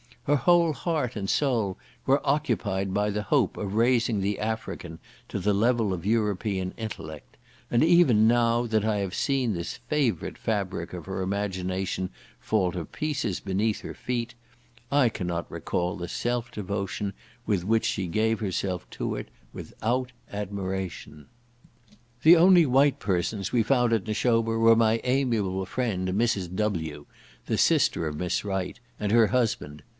Her 0.25 0.35
whole 0.35 0.73
heart 0.73 1.15
and 1.15 1.29
soul 1.29 1.77
were 2.05 2.25
occupied 2.27 2.91
by 2.93 3.09
the 3.09 3.21
hope 3.23 3.57
of 3.57 3.75
raising 3.75 4.19
the 4.21 4.39
African 4.39 4.99
to 5.29 5.39
the 5.39 5.53
level 5.53 5.93
of 5.93 6.05
European 6.05 6.73
intellect; 6.77 7.37
and 7.69 7.83
even 7.83 8.27
now, 8.27 8.65
that 8.65 8.85
I 8.85 8.97
have 8.97 9.13
seen 9.13 9.53
this 9.53 9.77
favourite 9.89 10.37
fabric 10.37 10.93
of 10.93 11.05
her 11.05 11.21
imagination 11.21 12.09
fall 12.39 12.71
to 12.71 12.85
pieces 12.85 13.39
beneath 13.39 13.81
her 13.81 13.93
feet, 13.93 14.33
I 14.91 15.09
cannot 15.09 15.49
recall 15.51 15.95
the 15.97 16.07
self 16.07 16.51
devotion 16.51 17.13
with 17.45 17.63
which 17.63 17.85
she 17.85 18.07
gave 18.07 18.39
herself 18.39 18.89
to 18.91 19.15
it, 19.15 19.29
without 19.53 20.11
admiration. 20.31 21.27
The 22.23 22.37
only 22.37 22.65
white 22.65 22.99
persons 22.99 23.51
we 23.51 23.63
found 23.63 23.91
at 23.91 24.05
Nashoba 24.07 24.57
were 24.57 24.75
my 24.75 25.01
amiable 25.03 25.65
friend, 25.65 26.07
Mrs. 26.09 26.55
W—, 26.55 27.05
the 27.47 27.57
sister 27.57 28.07
of 28.07 28.17
Miss 28.17 28.45
Wright, 28.45 28.79
and 28.99 29.11
her 29.11 29.27
husband. 29.27 29.83